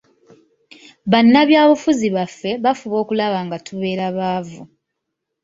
Bannabyabufuzi 1.11 2.07
baffe 2.15 2.51
bafuba 2.63 2.95
okulaba 3.03 3.39
nga 3.45 3.57
tubeera 3.65 4.05
baavu. 4.17 4.61